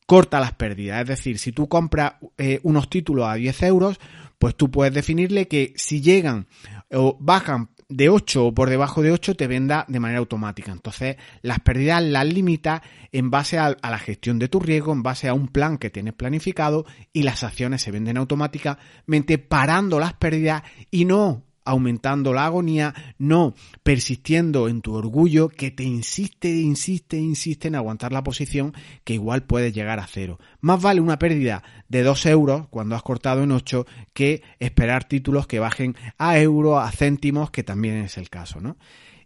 corta 0.06 0.40
las 0.40 0.54
pérdidas. 0.54 1.02
Es 1.02 1.08
decir, 1.08 1.38
si 1.38 1.52
tú 1.52 1.68
compras 1.68 2.14
eh, 2.38 2.58
unos 2.62 2.88
títulos 2.88 3.28
a 3.28 3.34
10 3.34 3.62
euros, 3.64 4.00
pues 4.38 4.56
tú 4.56 4.70
puedes 4.70 4.94
definirle 4.94 5.46
que 5.46 5.74
si 5.76 6.00
llegan 6.00 6.46
o 6.90 7.18
bajan 7.20 7.68
de 7.90 8.08
8 8.08 8.46
o 8.46 8.54
por 8.54 8.70
debajo 8.70 9.02
de 9.02 9.12
8 9.12 9.34
te 9.34 9.46
venda 9.46 9.84
de 9.88 10.00
manera 10.00 10.20
automática. 10.20 10.72
Entonces, 10.72 11.16
las 11.42 11.60
pérdidas 11.60 12.02
las 12.02 12.24
limita 12.24 12.82
en 13.12 13.30
base 13.30 13.58
a, 13.58 13.66
a, 13.66 13.90
la 13.90 13.98
gestión 13.98 14.38
de 14.38 14.48
tu 14.48 14.58
riesgo, 14.58 14.94
en 14.94 15.02
base 15.02 15.28
a 15.28 15.34
un 15.34 15.48
plan 15.48 15.76
que 15.76 15.90
tienes 15.90 16.14
planificado 16.14 16.86
y 17.12 17.24
las 17.24 17.44
acciones 17.44 17.82
se 17.82 17.90
venden 17.90 18.16
automáticamente 18.16 19.36
parando 19.36 20.00
las 20.00 20.14
pérdidas 20.14 20.62
y 20.90 21.04
no 21.04 21.42
aumentando 21.64 22.32
la 22.32 22.46
agonía, 22.46 22.94
no 23.18 23.54
persistiendo 23.82 24.68
en 24.68 24.82
tu 24.82 24.94
orgullo 24.94 25.48
que 25.48 25.70
te 25.70 25.84
insiste, 25.84 26.50
insiste, 26.60 27.16
insiste 27.16 27.68
en 27.68 27.74
aguantar 27.74 28.12
la 28.12 28.24
posición 28.24 28.74
que 29.04 29.14
igual 29.14 29.44
puedes 29.44 29.72
llegar 29.72 29.98
a 29.98 30.06
cero. 30.06 30.38
Más 30.60 30.80
vale 30.82 31.00
una 31.00 31.18
pérdida 31.18 31.62
de 31.88 32.02
2 32.02 32.26
euros 32.26 32.68
cuando 32.68 32.94
has 32.94 33.02
cortado 33.02 33.42
en 33.42 33.52
8 33.52 33.86
que 34.12 34.42
esperar 34.58 35.04
títulos 35.04 35.46
que 35.46 35.58
bajen 35.58 35.96
a 36.18 36.38
euros, 36.38 36.82
a 36.82 36.90
céntimos, 36.90 37.50
que 37.50 37.62
también 37.62 37.96
es 37.96 38.18
el 38.18 38.30
caso, 38.30 38.60
¿no? 38.60 38.76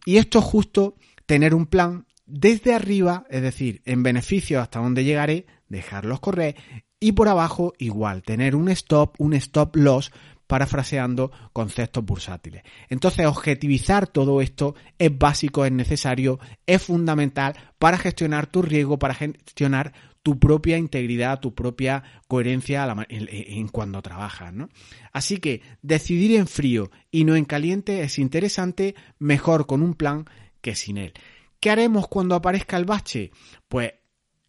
Y 0.04 0.16
esto 0.16 0.38
es 0.38 0.44
justo 0.44 0.96
tener 1.26 1.54
un 1.54 1.66
plan 1.66 2.06
desde 2.24 2.74
arriba, 2.74 3.24
es 3.30 3.42
decir, 3.42 3.82
en 3.84 4.02
beneficio 4.02 4.60
hasta 4.60 4.80
donde 4.80 5.04
llegaré, 5.04 5.46
dejarlos 5.68 6.20
correr 6.20 6.56
y 7.00 7.12
por 7.12 7.28
abajo 7.28 7.74
igual, 7.78 8.22
tener 8.22 8.56
un 8.56 8.68
stop, 8.70 9.14
un 9.18 9.34
stop 9.34 9.76
loss 9.76 10.10
parafraseando 10.48 11.30
conceptos 11.52 12.04
bursátiles. 12.04 12.62
Entonces, 12.88 13.26
objetivizar 13.26 14.08
todo 14.08 14.40
esto 14.40 14.74
es 14.98 15.16
básico, 15.16 15.64
es 15.64 15.70
necesario, 15.70 16.40
es 16.66 16.82
fundamental 16.82 17.54
para 17.78 17.98
gestionar 17.98 18.46
tu 18.48 18.62
riesgo, 18.62 18.98
para 18.98 19.14
gestionar 19.14 19.92
tu 20.22 20.38
propia 20.38 20.76
integridad, 20.76 21.38
tu 21.38 21.54
propia 21.54 22.02
coherencia 22.26 22.86
en 23.08 23.68
cuando 23.68 24.02
trabajas, 24.02 24.52
¿no? 24.52 24.68
Así 25.12 25.36
que 25.36 25.62
decidir 25.82 26.34
en 26.36 26.48
frío 26.48 26.90
y 27.10 27.24
no 27.24 27.36
en 27.36 27.44
caliente 27.44 28.02
es 28.02 28.18
interesante, 28.18 28.94
mejor 29.18 29.66
con 29.66 29.82
un 29.82 29.94
plan 29.94 30.24
que 30.60 30.74
sin 30.74 30.96
él. 30.98 31.12
¿Qué 31.60 31.70
haremos 31.70 32.08
cuando 32.08 32.34
aparezca 32.34 32.76
el 32.76 32.84
bache? 32.84 33.30
Pues 33.68 33.92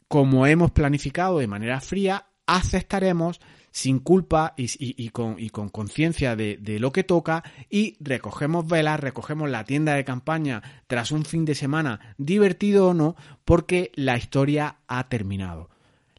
como 0.08 0.48
hemos 0.48 0.72
planificado 0.72 1.40
de 1.40 1.48
manera 1.48 1.82
fría, 1.82 2.26
aceptaremos 2.46 3.40
sin 3.72 4.00
culpa 4.00 4.54
y, 4.58 5.10
con, 5.10 5.70
conciencia 5.70 6.36
de, 6.36 6.78
lo 6.80 6.92
que 6.92 7.04
toca 7.04 7.44
y 7.70 7.96
recogemos 8.00 8.68
velas, 8.68 9.00
recogemos 9.00 9.50
la 9.50 9.64
tienda 9.64 9.94
de 9.94 10.06
campaña 10.06 10.62
tras 10.88 11.12
un 11.12 11.26
fin 11.26 11.46
de 11.46 11.56
semana 11.56 12.16
divertido 12.18 12.90
o 12.90 12.94
no, 12.94 13.16
porque 13.46 13.92
la 13.96 14.18
historia 14.18 14.78
ha 14.88 15.08
terminado. 15.10 15.70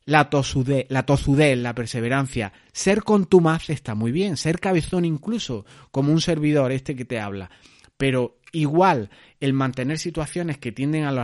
La 0.05 0.31
tosudez, 0.31 0.87
la 0.89 1.05
la 1.57 1.75
perseverancia, 1.75 2.53
ser 2.73 3.03
contumaz 3.03 3.71
está 3.71 3.95
muy 3.95 4.13
bien, 4.13 4.37
ser 4.37 4.59
cabezón 4.59 5.05
incluso, 5.05 5.65
como 5.91 6.13
un 6.13 6.21
servidor 6.21 6.73
este 6.73 6.97
que 6.97 7.05
te 7.05 7.21
habla, 7.21 7.51
pero 7.97 8.39
igual 8.53 9.11
el 9.41 9.53
mantener 9.53 9.99
situaciones 9.99 10.59
que 10.59 10.73
tienden 10.73 11.05
al 11.05 11.19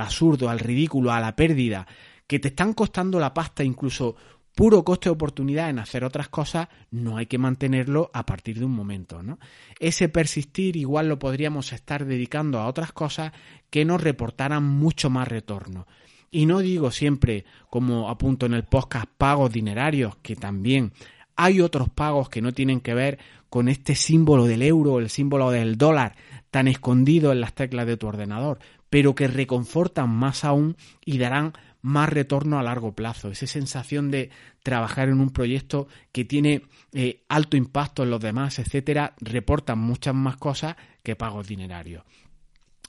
absurdo, 0.00 0.48
al 0.48 0.58
ridículo, 0.60 1.12
a 1.12 1.20
la 1.20 1.34
pérdida, 1.34 1.86
que 2.26 2.38
te 2.38 2.48
están 2.48 2.74
costando 2.74 3.20
la 3.20 3.34
pasta, 3.34 3.62
incluso 3.62 4.16
puro 4.56 4.84
coste 4.84 5.10
de 5.10 5.12
oportunidad 5.12 5.68
en 5.68 5.78
hacer 5.78 6.02
otras 6.02 6.30
cosas, 6.30 6.68
no 6.90 7.18
hay 7.18 7.26
que 7.26 7.36
mantenerlo 7.36 8.10
a 8.14 8.24
partir 8.24 8.58
de 8.58 8.64
un 8.64 8.72
momento, 8.72 9.22
¿no? 9.22 9.38
Ese 9.78 10.08
persistir 10.08 10.78
igual 10.78 11.08
lo 11.08 11.18
podríamos 11.18 11.74
estar 11.74 12.06
dedicando 12.06 12.58
a 12.58 12.66
otras 12.66 12.90
cosas 12.90 13.32
que 13.68 13.84
nos 13.84 14.00
reportaran 14.00 14.64
mucho 14.64 15.10
más 15.10 15.28
retorno. 15.28 15.86
Y 16.30 16.46
no 16.46 16.60
digo 16.60 16.90
siempre, 16.90 17.44
como 17.68 18.08
apunto 18.08 18.46
en 18.46 18.54
el 18.54 18.64
podcast, 18.64 19.06
pagos 19.18 19.52
dinerarios, 19.52 20.16
que 20.22 20.36
también 20.36 20.92
hay 21.36 21.60
otros 21.60 21.90
pagos 21.90 22.30
que 22.30 22.40
no 22.40 22.52
tienen 22.52 22.80
que 22.80 22.94
ver 22.94 23.18
con 23.50 23.68
este 23.68 23.94
símbolo 23.94 24.46
del 24.46 24.62
euro, 24.62 24.98
el 24.98 25.10
símbolo 25.10 25.50
del 25.50 25.76
dólar, 25.76 26.16
tan 26.50 26.66
escondido 26.66 27.30
en 27.30 27.42
las 27.42 27.52
teclas 27.52 27.86
de 27.86 27.98
tu 27.98 28.06
ordenador, 28.06 28.58
pero 28.88 29.14
que 29.14 29.28
reconfortan 29.28 30.08
más 30.08 30.44
aún 30.44 30.78
y 31.04 31.18
darán 31.18 31.52
más 31.86 32.08
retorno 32.08 32.58
a 32.58 32.64
largo 32.64 32.92
plazo. 32.92 33.30
Esa 33.30 33.46
sensación 33.46 34.10
de 34.10 34.30
trabajar 34.64 35.08
en 35.08 35.20
un 35.20 35.30
proyecto 35.30 35.86
que 36.10 36.24
tiene 36.24 36.62
eh, 36.92 37.22
alto 37.28 37.56
impacto 37.56 38.02
en 38.02 38.10
los 38.10 38.20
demás, 38.20 38.58
etcétera, 38.58 39.14
reportan 39.20 39.78
muchas 39.78 40.14
más 40.14 40.36
cosas 40.36 40.74
que 41.04 41.14
pagos 41.14 41.46
dinerarios. 41.46 42.02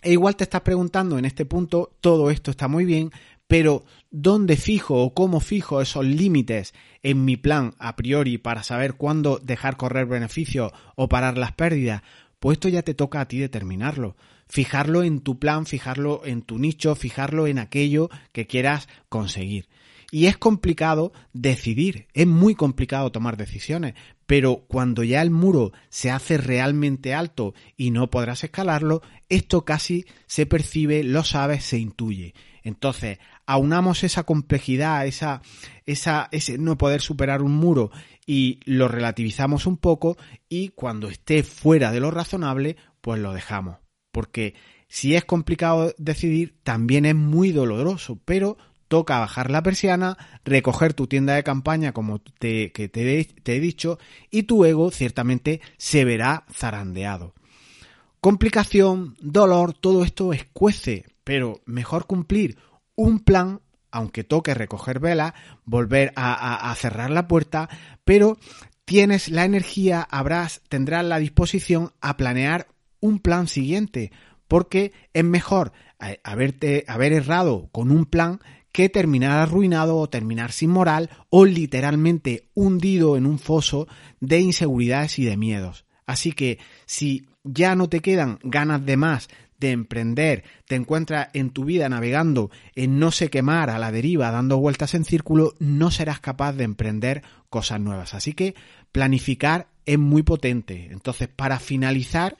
E 0.02 0.14
igual 0.14 0.36
te 0.36 0.46
estás 0.46 0.62
preguntando 0.62 1.20
en 1.20 1.26
este 1.26 1.46
punto, 1.46 1.96
todo 2.02 2.32
esto 2.32 2.50
está 2.50 2.68
muy 2.68 2.86
bien, 2.86 3.12
pero 3.48 3.86
¿dónde 4.10 4.58
fijo 4.58 4.96
o 5.04 5.14
cómo 5.14 5.42
fijo 5.42 5.80
esos 5.80 6.04
límites 6.04 6.74
en 7.04 7.24
mi 7.24 7.38
plan 7.38 7.76
a 7.78 7.96
priori 7.96 8.40
para 8.40 8.64
saber 8.64 8.96
cuándo 8.96 9.38
dejar 9.38 9.78
correr 9.78 10.08
beneficios 10.08 10.72
o 10.96 11.08
parar 11.08 11.38
las 11.38 11.52
pérdidas? 11.52 12.02
Pues 12.40 12.56
esto 12.56 12.68
ya 12.68 12.82
te 12.82 12.96
toca 12.96 13.22
a 13.22 13.28
ti 13.28 13.38
determinarlo. 13.38 14.16
Fijarlo 14.50 15.04
en 15.04 15.20
tu 15.22 15.40
plan, 15.40 15.66
fijarlo 15.66 16.22
en 16.26 16.42
tu 16.42 16.60
nicho, 16.60 16.96
fijarlo 16.96 17.48
en 17.48 17.60
aquello 17.60 18.10
que 18.32 18.48
quieras 18.48 18.88
conseguir. 19.10 19.68
Y 20.10 20.28
es 20.28 20.38
complicado 20.38 21.12
decidir, 21.34 22.08
es 22.14 22.28
muy 22.28 22.56
complicado 22.56 23.12
tomar 23.12 23.36
decisiones, 23.36 23.94
pero 24.26 24.64
cuando 24.68 25.04
ya 25.04 25.22
el 25.22 25.32
muro 25.32 25.74
se 25.90 26.12
hace 26.12 26.38
realmente 26.38 27.14
alto 27.14 27.54
y 27.76 27.92
no 27.92 28.10
podrás 28.10 28.44
escalarlo, 28.44 29.02
esto 29.28 29.66
casi 29.66 30.06
se 30.26 30.46
percibe, 30.46 31.04
lo 31.04 31.24
sabes, 31.24 31.66
se 31.66 31.78
intuye. 31.78 32.34
Entonces, 32.64 33.20
aunamos 33.46 34.04
esa 34.04 34.24
complejidad, 34.24 35.08
esa, 35.08 35.42
esa, 35.86 36.30
ese 36.32 36.58
no 36.58 36.78
poder 36.78 37.02
superar 37.02 37.42
un 37.42 37.56
muro 37.56 37.92
y 38.26 38.60
lo 38.66 38.88
relativizamos 38.88 39.66
un 39.66 39.78
poco 39.78 40.18
y 40.48 40.70
cuando 40.70 41.10
esté 41.10 41.44
fuera 41.44 41.92
de 41.92 42.00
lo 42.00 42.12
razonable, 42.12 42.78
pues 43.02 43.20
lo 43.22 43.34
dejamos. 43.34 43.87
Porque 44.18 44.56
si 44.88 45.16
es 45.16 45.26
complicado 45.26 45.94
decidir, 46.00 46.56
también 46.64 47.06
es 47.06 47.14
muy 47.14 47.52
doloroso, 47.52 48.20
pero 48.26 48.58
toca 48.88 49.20
bajar 49.20 49.52
la 49.52 49.62
persiana, 49.62 50.18
recoger 50.44 50.96
tu 50.96 51.06
tienda 51.06 51.36
de 51.36 51.44
campaña 51.44 51.92
como 51.92 52.18
te, 52.18 52.74
he 52.74 53.60
dicho 53.60 54.00
y 54.32 54.42
tu 54.42 54.66
ego 54.66 54.90
ciertamente 54.90 55.62
se 55.78 56.04
verá 56.04 56.46
zarandeado. 56.52 57.36
Complicación, 58.20 59.16
dolor, 59.22 59.76
todo 59.76 60.04
esto 60.04 60.34
escuece, 60.34 61.06
pero 61.24 61.62
mejor 61.68 62.08
cumplir 62.08 62.58
un 62.96 63.20
plan, 63.20 63.62
aunque 63.92 64.24
toque 64.24 64.56
recoger 64.56 65.00
vela, 65.00 65.36
volver 65.64 66.12
a, 66.16 66.74
cerrar 66.76 67.12
la 67.12 67.28
puerta, 67.28 67.70
pero 68.04 68.40
tienes 68.84 69.30
la 69.30 69.46
energía, 69.46 70.08
tendrás 70.70 71.06
la 71.06 71.20
disposición 71.20 71.92
a 72.02 72.18
planear 72.18 72.66
un 73.00 73.20
plan 73.20 73.48
siguiente, 73.48 74.12
porque 74.48 74.94
es 75.14 75.24
mejor 75.24 75.72
eh, 76.00 76.20
haberte, 76.24 76.86
haber 76.88 77.14
errado 77.14 77.70
con 77.72 77.92
un 77.92 78.06
plan 78.06 78.40
que 78.72 78.90
terminar 78.90 79.40
arruinado 79.40 79.98
o 79.98 80.10
terminar 80.10 80.52
sin 80.52 80.70
moral 80.70 81.10
o 81.30 81.46
literalmente 81.46 82.50
hundido 82.54 83.18
en 83.18 83.26
un 83.26 83.40
foso 83.40 83.88
de 84.20 84.40
inseguridades 84.40 85.18
y 85.20 85.26
de 85.26 85.38
miedos. 85.38 85.86
Así 86.06 86.32
que 86.32 86.60
si 86.86 87.28
ya 87.44 87.76
no 87.76 87.90
te 87.90 88.02
quedan 88.02 88.40
ganas 88.44 88.86
de 88.86 88.98
más 88.98 89.30
de 89.60 89.72
emprender, 89.72 90.44
te 90.68 90.76
encuentras 90.76 91.30
en 91.34 91.50
tu 91.50 91.66
vida 91.66 91.90
navegando 91.90 92.52
en 92.76 93.00
no 93.00 93.12
sé 93.12 93.30
quemar 93.30 93.72
a 93.72 93.80
la 93.80 93.92
deriva, 93.92 94.30
dando 94.30 94.60
vueltas 94.60 94.94
en 94.94 95.06
círculo, 95.06 95.56
no 95.60 95.90
serás 95.90 96.20
capaz 96.20 96.54
de 96.54 96.64
emprender 96.64 97.24
cosas 97.50 97.80
nuevas. 97.80 98.14
Así 98.14 98.34
que 98.34 98.54
planificar 98.92 99.70
es 99.86 99.98
muy 99.98 100.22
potente. 100.22 100.90
Entonces, 100.92 101.28
para 101.28 101.60
finalizar, 101.60 102.38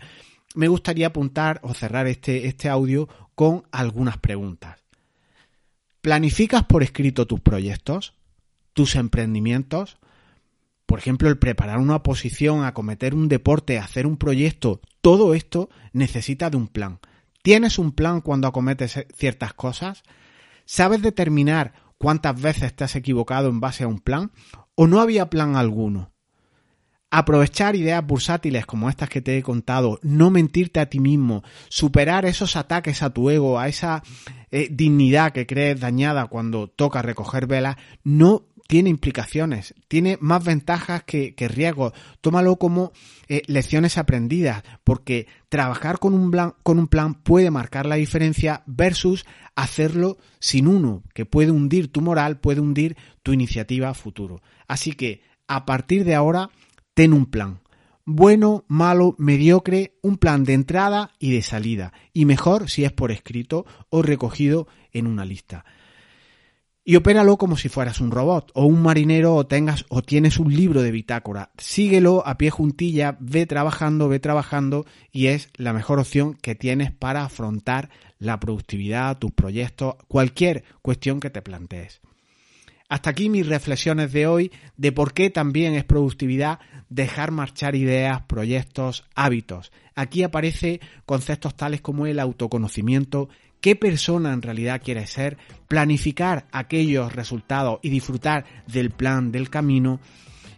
me 0.56 0.68
gustaría 0.68 1.08
apuntar 1.08 1.60
o 1.64 1.74
cerrar 1.74 2.08
este, 2.08 2.48
este 2.48 2.70
audio 2.70 3.08
con 3.36 3.64
algunas 3.72 4.18
preguntas. 4.18 4.84
¿Planificas 6.02 6.64
por 6.64 6.84
escrito 6.84 7.28
tus 7.28 7.42
proyectos? 7.42 8.14
¿Tus 8.74 8.96
emprendimientos? 8.96 9.98
Por 10.86 11.00
ejemplo, 11.00 11.28
el 11.28 11.38
preparar 11.38 11.80
una 11.80 12.02
posición, 12.02 12.64
acometer 12.64 13.14
un 13.14 13.28
deporte, 13.28 13.78
hacer 13.78 14.08
un 14.08 14.18
proyecto, 14.18 14.80
todo 15.02 15.34
esto 15.34 15.70
necesita 15.92 16.50
de 16.50 16.58
un 16.58 16.68
plan. 16.68 17.00
¿Tienes 17.44 17.78
un 17.78 17.92
plan 17.92 18.22
cuando 18.22 18.48
acometes 18.48 19.06
ciertas 19.16 19.54
cosas? 19.54 20.04
¿Sabes 20.66 21.02
determinar 21.02 21.74
cuántas 21.98 22.42
veces 22.42 22.76
te 22.76 22.86
has 22.86 22.96
equivocado 22.96 23.50
en 23.50 23.60
base 23.60 23.84
a 23.84 23.88
un 23.88 24.00
plan? 24.00 24.32
¿O 24.76 24.88
no 24.88 25.02
había 25.02 25.30
plan 25.30 25.56
alguno? 25.56 26.14
Aprovechar 27.10 27.76
ideas 27.76 28.06
bursátiles 28.06 28.66
como 28.66 28.90
estas 28.90 29.10
que 29.10 29.22
te 29.22 29.38
he 29.38 29.44
contado, 29.44 30.00
no 30.04 30.30
mentirte 30.30 30.82
a 30.82 30.90
ti 30.90 31.00
mismo, 31.00 31.44
superar 31.70 32.26
esos 32.26 32.56
ataques 32.58 33.02
a 33.02 33.12
tu 33.12 33.30
ego, 33.30 33.60
a 33.60 33.70
esa 33.70 34.04
eh, 34.52 34.68
dignidad 34.70 35.32
que 35.32 35.48
crees 35.48 35.80
dañada 35.80 36.28
cuando 36.28 36.68
toca 36.68 37.02
recoger 37.02 37.48
velas, 37.48 37.78
no 38.04 38.48
tiene 38.68 38.90
implicaciones, 38.90 39.74
tiene 39.88 40.18
más 40.20 40.44
ventajas 40.44 41.04
que, 41.04 41.34
riesgos. 41.38 41.94
Tómalo 42.20 42.58
como 42.58 42.92
eh, 43.30 43.42
lecciones 43.48 43.98
aprendidas, 43.98 44.64
porque 44.84 45.28
trabajar 45.50 46.00
con 46.00 46.14
un, 46.14 46.30
plan, 46.30 46.54
con 46.64 46.78
un 46.78 46.88
plan 46.88 47.16
puede 47.16 47.50
marcar 47.50 47.86
la 47.86 47.96
diferencia 47.96 48.64
versus 48.66 49.26
hacerlo 49.56 50.18
sin 50.40 50.68
uno, 50.68 51.04
que 51.14 51.26
puede 51.26 51.52
hundir 51.52 51.92
tu 51.92 52.02
moral, 52.02 52.40
puede 52.40 52.60
hundir 52.60 52.98
tu 53.24 53.32
iniciativa 53.32 53.94
futuro. 53.94 54.42
Así 54.68 54.92
que, 54.92 55.22
a 55.48 55.66
partir 55.66 56.04
de 56.04 56.14
ahora, 56.14 56.50
ten 56.98 57.14
un 57.14 57.28
plan. 57.28 57.60
Bueno, 58.06 58.66
malo, 58.68 59.14
mediocre, 59.20 60.00
un 60.02 60.18
plan 60.18 60.44
de 60.44 60.54
entrada 60.54 61.12
y 61.20 61.32
de 61.32 61.44
salida. 61.44 61.94
Y 62.12 62.26
mejor 62.26 62.72
si 62.72 62.86
es 62.86 62.92
por 62.92 63.12
escrito 63.12 63.68
o 63.90 64.02
recogido 64.02 64.68
en 64.94 65.06
una 65.06 65.24
lista 65.24 65.64
y 66.84 66.96
opéralo 66.96 67.38
como 67.38 67.56
si 67.56 67.70
fueras 67.70 68.00
un 68.00 68.12
robot 68.12 68.50
o 68.56 68.66
un 68.66 68.82
marinero 68.82 69.36
o 69.36 69.46
tengas 69.46 69.86
o 69.90 70.02
tienes 70.02 70.40
un 70.40 70.56
libro 70.56 70.82
de 70.82 70.90
bitácora. 70.90 71.52
Síguelo 71.58 72.26
a 72.26 72.38
pie 72.38 72.50
juntilla, 72.50 73.18
ve 73.20 73.46
trabajando, 73.46 74.08
ve 74.08 74.20
trabajando 74.20 74.86
y 75.12 75.28
es 75.28 75.50
la 75.58 75.74
mejor 75.74 76.00
opción 76.00 76.34
que 76.34 76.56
tienes 76.56 76.94
para 76.94 77.26
afrontar 77.26 77.90
la 78.20 78.40
productividad, 78.40 79.20
tus 79.20 79.34
proyectos, 79.34 79.96
cualquier 80.08 80.64
cuestión 80.82 81.20
que 81.20 81.30
te 81.30 81.42
plantees. 81.42 82.02
Hasta 82.90 83.10
aquí 83.10 83.30
mis 83.30 83.48
reflexiones 83.48 84.14
de 84.14 84.28
hoy 84.28 84.52
de 84.78 84.94
por 84.94 85.14
qué 85.14 85.30
también 85.30 85.74
es 85.74 85.84
productividad 85.84 86.60
dejar 86.90 87.32
marchar 87.32 87.76
ideas, 87.76 88.22
proyectos, 88.22 89.04
hábitos. 89.14 89.74
Aquí 89.94 90.24
aparece 90.24 90.80
conceptos 91.06 91.56
tales 91.56 91.82
como 91.82 92.06
el 92.06 92.18
autoconocimiento, 92.18 93.28
qué 93.60 93.76
persona 93.76 94.32
en 94.32 94.42
realidad 94.42 94.82
quieres 94.82 95.10
ser, 95.10 95.38
planificar 95.68 96.48
aquellos 96.54 97.14
resultados 97.14 97.80
y 97.82 97.90
disfrutar 97.90 98.46
del 98.68 98.92
plan 98.92 99.34
del 99.34 99.50
camino 99.50 100.00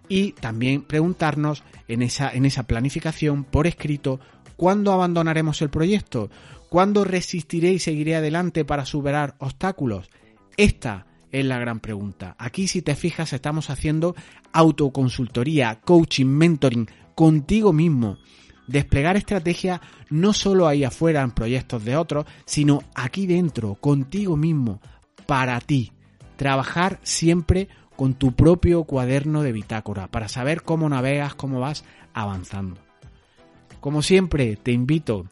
y 0.07 0.33
también 0.33 0.83
preguntarnos 0.83 1.63
en 1.87 2.03
esa, 2.03 2.29
en 2.29 2.45
esa 2.45 2.63
planificación 2.63 3.43
por 3.43 3.65
escrito 3.65 4.19
cuándo 4.55 4.91
abandonaremos 4.91 5.63
el 5.63 5.71
proyecto, 5.71 6.29
cuándo 6.69 7.05
resistiré 7.05 7.71
y 7.71 7.79
seguiré 7.79 8.15
adelante 8.17 8.65
para 8.65 8.85
superar 8.85 9.33
obstáculos. 9.39 10.09
Esta 10.57 11.07
es 11.31 11.45
la 11.45 11.59
gran 11.59 11.79
pregunta. 11.79 12.35
Aquí 12.37 12.67
si 12.67 12.81
te 12.81 12.95
fijas 12.95 13.33
estamos 13.33 13.69
haciendo 13.69 14.15
autoconsultoría, 14.53 15.79
coaching, 15.81 16.25
mentoring 16.25 16.87
contigo 17.15 17.73
mismo 17.73 18.17
desplegar 18.69 19.17
estrategia 19.17 19.81
no 20.09 20.31
solo 20.31 20.67
ahí 20.67 20.83
afuera 20.83 21.23
en 21.23 21.31
proyectos 21.31 21.83
de 21.83 21.97
otros, 21.97 22.25
sino 22.45 22.83
aquí 22.95 23.25
dentro, 23.25 23.75
contigo 23.75 24.37
mismo, 24.37 24.79
para 25.25 25.59
ti. 25.59 25.91
Trabajar 26.37 26.99
siempre 27.03 27.67
con 27.95 28.13
tu 28.13 28.31
propio 28.31 28.83
cuaderno 28.83 29.41
de 29.41 29.51
bitácora 29.51 30.07
para 30.07 30.29
saber 30.29 30.61
cómo 30.61 30.87
navegas, 30.87 31.35
cómo 31.35 31.59
vas 31.59 31.83
avanzando. 32.13 32.79
Como 33.81 34.01
siempre, 34.01 34.55
te 34.55 34.71
invito 34.71 35.25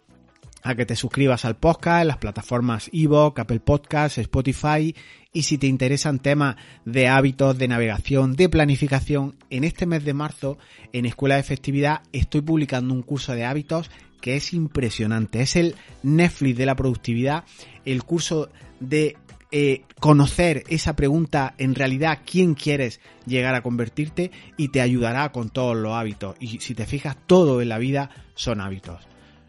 a 0.64 0.76
que 0.76 0.86
te 0.86 0.96
suscribas 0.96 1.46
al 1.46 1.58
podcast 1.58 2.06
las 2.06 2.18
plataformas 2.18 2.90
Evox, 2.92 3.40
Apple 3.40 3.60
Podcasts, 3.60 4.18
Spotify 4.18 4.96
y 5.34 5.44
si 5.44 5.58
te 5.58 5.68
interesan 5.68 6.20
temas 6.20 6.56
de 6.86 7.08
hábitos, 7.08 7.58
de 7.58 7.68
navegación, 7.68 8.36
de 8.36 8.50
planificación, 8.50 9.36
en 9.50 9.64
este 9.64 9.86
mes 9.86 10.04
de 10.04 10.14
marzo 10.14 10.58
en 10.94 11.06
Escuela 11.06 11.36
de 11.36 11.42
Efectividad 11.42 12.02
estoy 12.12 12.42
publicando 12.42 12.94
un 12.94 13.04
curso 13.04 13.34
de 13.34 13.46
hábitos 13.46 13.92
que 14.22 14.36
es 14.36 14.54
impresionante. 14.54 15.42
Es 15.42 15.56
el 15.56 15.76
Netflix 16.04 16.58
de 16.58 16.66
la 16.66 16.76
productividad, 16.76 17.44
el 17.86 18.04
curso 18.04 18.50
de 18.80 19.16
eh, 19.52 19.84
conocer 20.00 20.64
esa 20.68 20.96
pregunta 20.96 21.56
en 21.58 21.74
realidad 21.76 22.20
quién 22.26 22.54
quieres 22.54 23.00
llegar 23.26 23.56
a 23.56 23.62
convertirte 23.62 24.32
y 24.58 24.70
te 24.70 24.82
ayudará 24.82 25.32
con 25.32 25.50
todos 25.50 25.78
los 25.78 25.94
hábitos. 25.94 26.36
Y 26.40 26.60
si 26.60 26.74
te 26.74 26.86
fijas, 26.86 27.16
todo 27.28 27.62
en 27.62 27.70
la 27.70 27.78
vida 27.78 28.10
son 28.36 28.60
hábitos. 28.60 29.08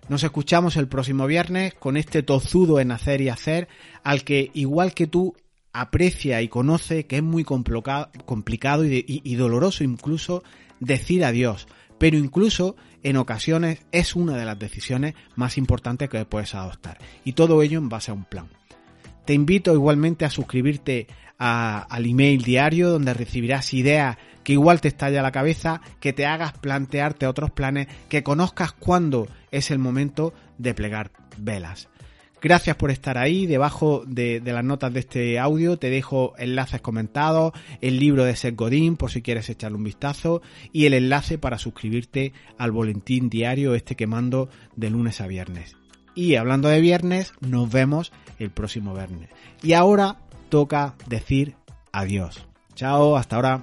Nos 0.09 0.25
escuchamos 0.25 0.77
el 0.77 0.88
próximo 0.88 1.27
viernes 1.27 1.75
con 1.75 1.99
este 1.99 2.23
tozudo 2.23 2.81
en 2.81 2.93
hacer 2.93 3.21
y 3.21 3.29
hacer, 3.29 3.69
al 4.03 4.25
que 4.25 4.50
igual 4.55 4.95
que 4.95 5.07
tú 5.07 5.37
aprecia 5.73 6.41
y 6.41 6.49
conoce 6.49 7.07
que 7.07 7.17
es 7.17 7.23
muy 7.23 7.45
complicado 7.45 8.85
y, 8.85 9.35
doloroso 9.35 9.85
incluso 9.85 10.43
decir 10.81 11.27
adiós, 11.27 11.69
pero 11.99 12.17
incluso 12.17 12.75
en 13.03 13.19
ocasiones 13.19 13.81
es 13.93 14.17
una 14.17 14.37
de 14.37 14.47
las 14.47 14.59
decisiones 14.59 15.15
más 15.37 15.59
importantes 15.59 16.09
que 16.09 16.25
puedes 16.25 16.55
adoptar. 16.55 16.97
Y 17.25 17.35
todo 17.35 17.62
ello 17.62 17.79
en 17.79 17.91
base 17.91 18.11
a 18.11 18.15
un 18.15 18.25
plan. 18.25 18.49
Te 19.27 19.35
invito 19.35 19.75
igualmente 19.75 20.25
a 20.25 20.31
suscribirte 20.31 21.07
al 21.37 22.07
email 22.07 22.43
diario 22.43 22.88
donde 22.88 23.12
recibirás 23.12 23.75
ideas 23.75 24.17
que 24.49 24.55
igual 24.55 24.81
te 24.81 24.88
estalla 24.88 25.21
la 25.21 25.31
cabeza, 25.31 25.83
que 26.00 26.14
te 26.14 26.25
hagas 26.25 26.55
plantearte 26.55 27.26
otros 27.26 27.50
planes, 27.50 27.87
que 28.09 28.23
conozcas 28.23 28.73
cuándo 28.73 29.28
es 29.50 29.71
el 29.71 29.78
momento 29.78 30.33
de 30.57 30.73
plegar 30.73 31.11
velas. 31.37 31.90
Gracias 32.40 32.75
por 32.76 32.90
estar 32.90 33.19
ahí. 33.19 33.45
Debajo 33.45 34.05
de, 34.07 34.40
las 34.43 34.64
notas 34.64 34.95
de 34.95 35.00
este 35.00 35.38
audio 35.38 35.76
te 35.76 35.90
dejo 35.90 36.33
enlaces 36.38 36.81
comentados, 36.81 37.52
el 37.83 37.99
libro 37.99 38.25
de 38.25 38.35
Seth 38.37 38.57
Godin 38.57 38.97
por 38.97 39.11
si 39.11 39.21
quieres 39.21 39.50
echarle 39.50 39.76
un 39.76 39.85
vistazo 39.85 40.40
y 40.73 40.87
el 40.87 40.95
enlace 40.95 41.37
para 41.37 41.59
suscribirte 41.59 42.33
al 42.57 42.73
boletín 42.73 43.28
diario 43.28 43.75
este 43.75 43.97
que 43.97 44.07
mando 44.07 44.49
de 44.76 44.88
lunes 44.88 45.21
a 45.21 45.26
viernes. 45.26 45.76
Y 46.14 46.37
hablando 46.37 46.71
de 46.71 46.81
viernes, 46.81 47.35
nos 47.40 47.71
vemos 47.71 48.12
el 48.38 48.49
próximo 48.49 48.95
viernes. 48.95 49.28
Y 49.62 49.75
ahora 49.75 50.17
toca 50.49 50.95
decir 51.07 51.55
adiós. 51.93 52.47
Chao, 52.75 53.14
hasta 53.14 53.37
ahora. 53.37 53.62